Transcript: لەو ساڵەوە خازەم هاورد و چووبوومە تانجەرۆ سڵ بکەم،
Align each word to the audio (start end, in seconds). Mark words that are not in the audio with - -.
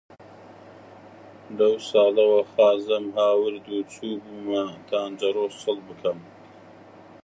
لەو 1.57 1.73
ساڵەوە 1.89 2.41
خازەم 2.51 3.05
هاورد 3.17 3.65
و 3.69 3.77
چووبوومە 3.93 4.63
تانجەرۆ 4.89 5.45
سڵ 5.61 5.77
بکەم، 5.87 6.19